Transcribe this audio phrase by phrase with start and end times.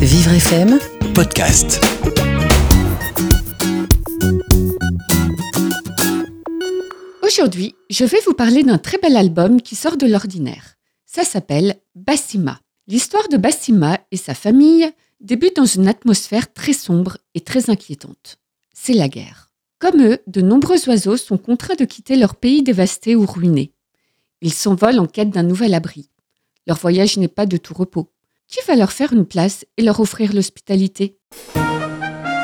[0.00, 0.78] Vivre FM
[1.14, 1.78] podcast.
[7.22, 10.76] Aujourd'hui, je vais vous parler d'un très bel album qui sort de l'ordinaire.
[11.04, 12.60] Ça s'appelle Bassima.
[12.88, 18.38] L'histoire de Bassima et sa famille débute dans une atmosphère très sombre et très inquiétante.
[18.72, 19.50] C'est la guerre.
[19.78, 23.74] Comme eux, de nombreux oiseaux sont contraints de quitter leur pays dévasté ou ruiné.
[24.40, 26.08] Ils s'envolent en quête d'un nouvel abri.
[26.66, 28.10] Leur voyage n'est pas de tout repos.
[28.50, 31.16] Qui va leur faire une place et leur offrir l'hospitalité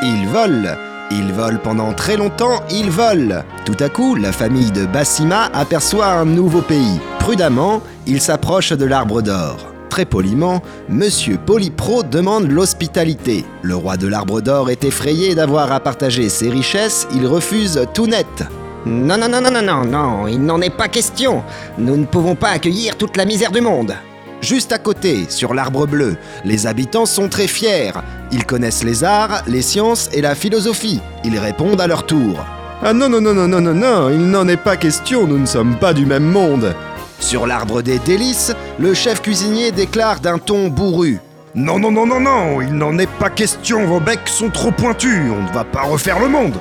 [0.02, 0.77] Ils volent
[1.10, 6.06] Ils volent pendant très longtemps, ils volent Tout à coup, la famille de Bassima aperçoit
[6.06, 7.00] un nouveau pays.
[7.19, 9.66] Prudemment, ils s'approchent de l'arbre d'or.
[9.91, 13.45] Très poliment, Monsieur Polypro demande l'hospitalité.
[13.62, 18.06] Le roi de l'arbre d'or est effrayé d'avoir à partager ses richesses, il refuse tout
[18.06, 18.45] net.
[18.84, 21.42] Non, non, non, non, non, non, non, il n'en est pas question.
[21.78, 23.97] Nous ne pouvons pas accueillir toute la misère du monde.
[24.41, 27.93] Juste à côté, sur l'arbre bleu, les habitants sont très fiers.
[28.33, 31.01] Ils connaissent les arts, les sciences et la philosophie.
[31.25, 32.45] Ils répondent à leur tour.
[32.83, 35.47] Ah non, non, non, non, non, non, non, il n'en est pas question, nous ne
[35.47, 36.75] sommes pas du même monde.
[37.19, 41.19] Sur l'arbre des délices, le chef cuisinier déclare d'un ton bourru.
[41.55, 45.33] Non, non, non, non, non, il n'en est pas question, vos becs sont trop pointus,
[45.33, 46.61] on ne va pas refaire le monde.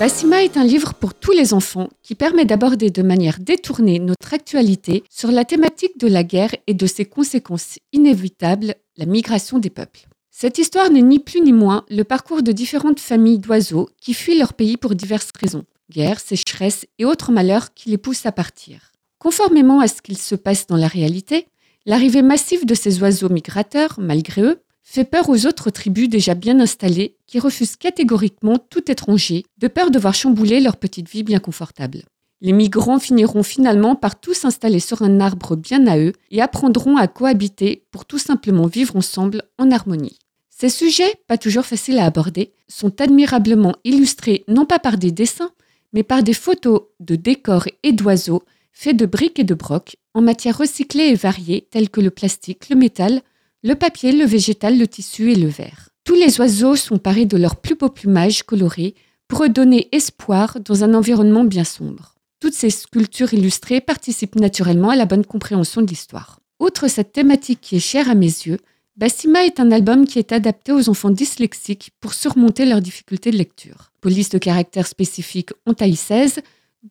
[0.00, 4.34] Bassima est un livre pour tous les enfants qui permet d'aborder de manière détournée notre
[4.34, 9.70] actualité sur la thématique de la guerre et de ses conséquences inévitables, la migration des
[9.70, 10.08] peuples.
[10.32, 14.36] Cette histoire n'est ni plus ni moins le parcours de différentes familles d'oiseaux qui fuient
[14.36, 18.90] leur pays pour diverses raisons, guerre, sécheresse et autres malheurs qui les poussent à partir.
[19.20, 21.46] Conformément à ce qu'il se passe dans la réalité,
[21.86, 26.60] l'arrivée massive de ces oiseaux migrateurs, malgré eux, fait peur aux autres tribus déjà bien
[26.60, 31.40] installées qui refusent catégoriquement tout étranger de peur de voir chambouler leur petite vie bien
[31.40, 32.02] confortable.
[32.42, 36.98] Les migrants finiront finalement par tous s'installer sur un arbre bien à eux et apprendront
[36.98, 40.18] à cohabiter pour tout simplement vivre ensemble en harmonie.
[40.50, 45.50] Ces sujets, pas toujours faciles à aborder, sont admirablement illustrés non pas par des dessins,
[45.94, 48.42] mais par des photos de décors et d'oiseaux
[48.72, 52.68] faits de briques et de brocs en matières recyclées et variées telles que le plastique,
[52.68, 53.22] le métal,
[53.64, 55.88] le papier, le végétal, le tissu et le verre.
[56.04, 58.94] Tous les oiseaux sont parés de leur plus beau plumage coloré
[59.26, 62.14] pour redonner espoir dans un environnement bien sombre.
[62.40, 66.40] Toutes ces sculptures illustrées participent naturellement à la bonne compréhension de l'histoire.
[66.60, 68.58] Outre cette thématique qui est chère à mes yeux,
[68.98, 73.38] Bassima est un album qui est adapté aux enfants dyslexiques pour surmonter leurs difficultés de
[73.38, 73.92] lecture.
[74.02, 76.40] Police de caractères spécifiques en taille 16,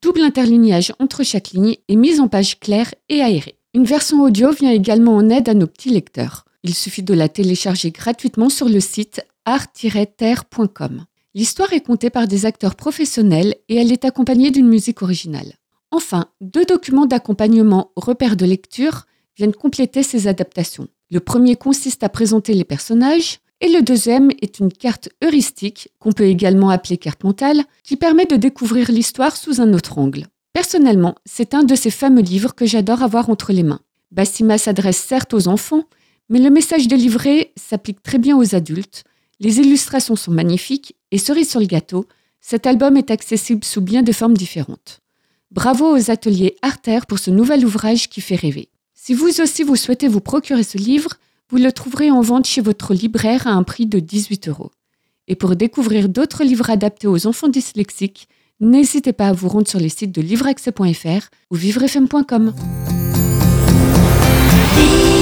[0.01, 3.59] double interlignage entre chaque ligne et mise en page claire et aérée.
[3.75, 6.45] Une version audio vient également en aide à nos petits lecteurs.
[6.63, 11.05] Il suffit de la télécharger gratuitement sur le site art-terre.com.
[11.35, 15.53] L'histoire est contée par des acteurs professionnels et elle est accompagnée d'une musique originale.
[15.91, 20.87] Enfin, deux documents d'accompagnement repères de lecture viennent compléter ces adaptations.
[21.11, 26.11] Le premier consiste à présenter les personnages et le deuxième est une carte heuristique, qu'on
[26.11, 30.27] peut également appeler carte mentale, qui permet de découvrir l'histoire sous un autre angle.
[30.53, 33.81] Personnellement, c'est un de ces fameux livres que j'adore avoir entre les mains.
[34.11, 35.83] Bassima s'adresse certes aux enfants,
[36.29, 39.03] mais le message délivré s'applique très bien aux adultes.
[39.39, 42.05] Les illustrations sont magnifiques et cerise sur le gâteau,
[42.41, 44.99] cet album est accessible sous bien de formes différentes.
[45.51, 48.69] Bravo aux ateliers Arter pour ce nouvel ouvrage qui fait rêver.
[48.93, 51.11] Si vous aussi vous souhaitez vous procurer ce livre,
[51.49, 54.71] vous le trouverez en vente chez votre libraire à un prix de 18 euros.
[55.27, 58.27] Et pour découvrir d'autres livres adaptés aux enfants dyslexiques,
[58.59, 62.53] n'hésitez pas à vous rendre sur les sites de livreaccès.fr ou vivrefm.com.
[64.75, 65.12] Vivre FM